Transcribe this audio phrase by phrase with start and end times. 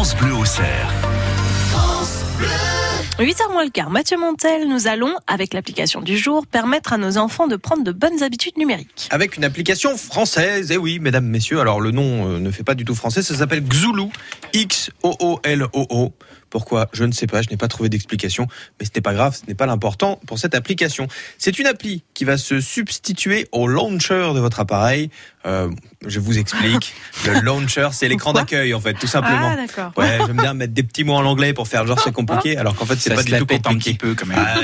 [0.00, 0.94] France Bleu au cerf.
[3.18, 7.18] 8h moins le quart, Mathieu Montel, nous allons, avec l'application du jour, permettre à nos
[7.18, 9.08] enfants de prendre de bonnes habitudes numériques.
[9.10, 12.74] Avec une application française, et oui, mesdames, messieurs, alors le nom euh, ne fait pas
[12.74, 14.08] du tout français, ça s'appelle Xulu,
[14.54, 16.14] X-O-O-L-O-O.
[16.50, 16.88] Pourquoi?
[16.92, 18.46] Je ne sais pas, je n'ai pas trouvé d'explication,
[18.78, 21.06] mais ce n'est pas grave, ce n'est pas l'important pour cette application.
[21.38, 25.10] C'est une appli qui va se substituer au launcher de votre appareil.
[25.46, 25.70] Euh,
[26.06, 26.94] je vous explique.
[27.26, 29.52] Le launcher, c'est l'écran d'accueil, en fait, tout simplement.
[29.52, 29.92] Ah, d'accord.
[29.96, 32.74] Ouais, j'aime bien mettre des petits mots en anglais pour faire genre c'est compliqué, alors
[32.74, 33.92] qu'en fait c'est pas se du tout pète un compliqué.
[33.92, 34.38] petit peu quand même.
[34.38, 34.60] Ah,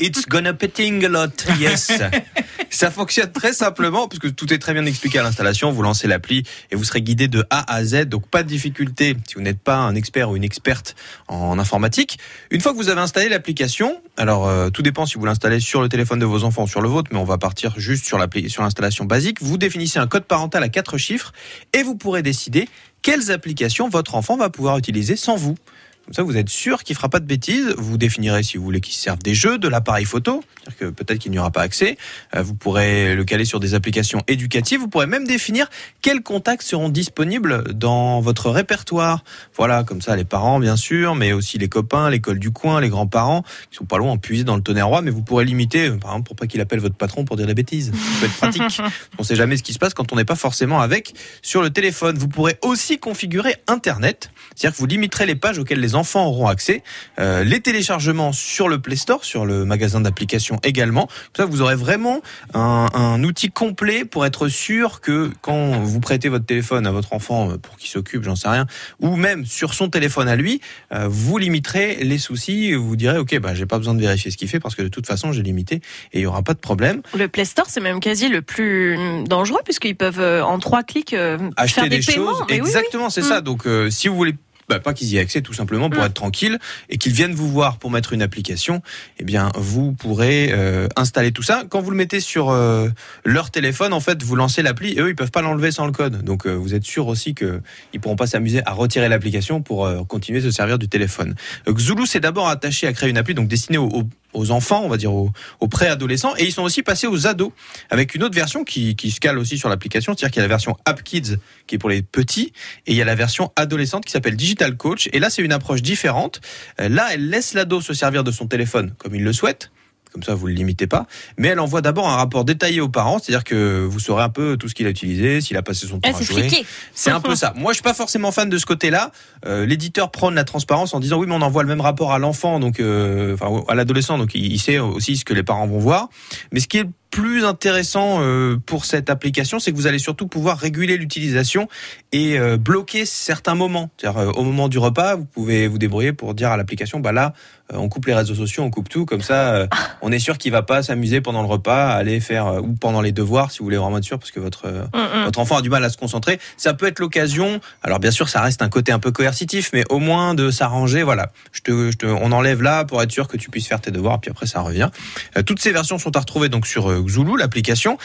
[0.00, 1.90] it's gonna petting a lot, yes.
[2.72, 5.72] Ça fonctionne très simplement puisque tout est très bien expliqué à l'installation.
[5.72, 8.04] Vous lancez l'appli et vous serez guidé de A à Z.
[8.06, 10.94] Donc pas de difficulté si vous n'êtes pas un expert ou une experte
[11.26, 12.18] en informatique.
[12.52, 15.82] Une fois que vous avez installé l'application, alors euh, tout dépend si vous l'installez sur
[15.82, 18.18] le téléphone de vos enfants ou sur le vôtre, mais on va partir juste sur
[18.18, 19.42] l'installation basique.
[19.42, 21.32] Vous définissez un code parental à quatre chiffres
[21.72, 22.68] et vous pourrez décider
[23.02, 25.56] quelles applications votre enfant va pouvoir utiliser sans vous.
[26.06, 27.72] Comme ça, vous êtes sûr qu'il fera pas de bêtises.
[27.78, 31.18] Vous définirez si vous voulez qu'il serve des jeux, de l'appareil photo, c'est-à-dire que peut-être
[31.18, 31.96] qu'il n'y aura pas accès.
[32.34, 34.80] Euh, Vous pourrez le caler sur des applications éducatives.
[34.80, 35.68] Vous pourrez même définir
[36.02, 39.22] quels contacts seront disponibles dans votre répertoire.
[39.56, 42.88] Voilà, comme ça, les parents, bien sûr, mais aussi les copains, l'école du coin, les
[42.88, 45.96] grands-parents, qui sont pas loin, puiser dans le tonnerre roi, mais vous pourrez limiter, euh,
[45.96, 47.92] par exemple, pour pas qu'il appelle votre patron pour dire des bêtises.
[47.92, 48.80] Ça peut être pratique.
[49.18, 51.70] On sait jamais ce qui se passe quand on n'est pas forcément avec sur le
[51.70, 52.18] téléphone.
[52.18, 56.46] Vous pourrez aussi configurer Internet, c'est-à-dire que vous limiterez les pages auxquelles les enfants auront
[56.48, 56.82] accès,
[57.18, 61.06] euh, les téléchargements sur le Play Store, sur le magasin d'applications également.
[61.32, 62.20] Comme ça, vous aurez vraiment
[62.54, 67.12] un, un outil complet pour être sûr que quand vous prêtez votre téléphone à votre
[67.12, 68.66] enfant euh, pour qu'il s'occupe, j'en sais rien,
[69.00, 70.60] ou même sur son téléphone à lui,
[70.92, 72.72] euh, vous limiterez les soucis.
[72.74, 74.88] Vous direz, ok, bah j'ai pas besoin de vérifier ce qu'il fait parce que de
[74.88, 75.76] toute façon j'ai limité
[76.12, 77.02] et il y aura pas de problème.
[77.16, 81.14] Le Play Store, c'est même quasi le plus dangereux puisqu'ils peuvent euh, en trois clics
[81.56, 82.30] acheter faire des, des, paiements.
[82.30, 82.44] choses.
[82.48, 82.66] Mais oui, oui.
[82.68, 83.24] Exactement, c'est Mm.
[83.24, 83.40] ça.
[83.42, 84.34] Donc, euh, si vous voulez
[84.70, 86.06] bah, pas qu'ils y aient accès tout simplement pour Mm.
[86.06, 88.80] être tranquille et qu'ils viennent vous voir pour mettre une application,
[89.18, 91.64] eh bien vous pourrez euh, installer tout ça.
[91.68, 92.88] Quand vous le mettez sur euh,
[93.24, 95.92] leur téléphone, en fait, vous lancez l'appli et eux ils peuvent pas l'enlever sans le
[95.92, 96.22] code.
[96.22, 97.60] Donc euh, vous êtes sûr aussi que
[97.92, 101.34] ils pourront pas s'amuser à retirer l'application pour continuer de se servir du téléphone.
[101.68, 104.88] Xulu s'est d'abord attaché à créer une appli donc destinée aux, aux- aux enfants, on
[104.88, 105.32] va dire aux,
[105.68, 107.52] préadolescents, et ils sont aussi passés aux ados
[107.90, 110.46] avec une autre version qui, qui se cale aussi sur l'application, c'est-à-dire qu'il y a
[110.46, 111.36] la version App Kids
[111.66, 112.52] qui est pour les petits,
[112.86, 115.08] et il y a la version adolescente qui s'appelle Digital Coach.
[115.12, 116.40] Et là, c'est une approche différente.
[116.80, 119.70] Euh, Là, elle laisse l'ado se servir de son téléphone comme il le souhaite.
[120.12, 121.06] Comme ça, vous ne le limitez pas.
[121.38, 124.56] Mais elle envoie d'abord un rapport détaillé aux parents, c'est-à-dire que vous saurez un peu
[124.56, 126.48] tout ce qu'il a utilisé, s'il a passé son temps Ah, à jouer.
[126.94, 127.52] C'est un peu ça.
[127.56, 129.12] Moi, je suis pas forcément fan de ce côté-là.
[129.46, 132.18] Euh, L'éditeur prône la transparence en disant oui, mais on envoie le même rapport à
[132.18, 135.78] l'enfant, donc euh, enfin à l'adolescent, donc il, sait aussi ce que les parents vont
[135.78, 136.08] voir.
[136.52, 140.26] Mais ce qui est plus intéressant euh, pour cette application, c'est que vous allez surtout
[140.26, 141.68] pouvoir réguler l'utilisation
[142.12, 143.90] et bloquer certains moments.
[143.96, 147.32] C'est-à-dire au moment du repas, vous pouvez vous débrouiller pour dire à l'application, bah là,
[147.72, 149.66] on coupe les réseaux sociaux, on coupe tout, comme ça, euh,
[150.02, 153.00] on est sûr qu'il va pas s'amuser pendant le repas, aller faire euh, ou pendant
[153.00, 155.24] les devoirs, si vous voulez vraiment être sûr, parce que votre euh, Mm, mm.
[155.24, 157.60] votre enfant a du mal à se concentrer, ça peut être l'occasion.
[157.82, 161.02] Alors bien sûr, ça reste un côté un peu coercitif, mais au moins de s'arranger.
[161.02, 163.80] Voilà, je te, je te- on enlève là pour être sûr que tu puisses faire
[163.80, 164.88] tes devoirs, puis après ça revient.
[165.36, 167.98] Euh, toutes ces versions sont à retrouver donc sur euh, Xulu, l'application.